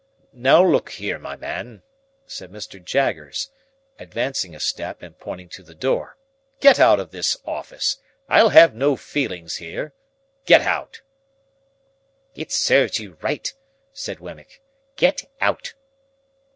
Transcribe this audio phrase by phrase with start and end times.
[0.33, 1.83] "Now look here my man,"
[2.25, 2.83] said Mr.
[2.83, 3.51] Jaggers,
[3.99, 6.17] advancing a step, and pointing to the door.
[6.59, 7.97] "Get out of this office.
[8.27, 9.93] I'll have no feelings here.
[10.47, 11.01] Get out."
[12.33, 13.53] "It serves you right,"
[13.93, 14.63] said Wemmick,
[14.95, 15.75] "Get out."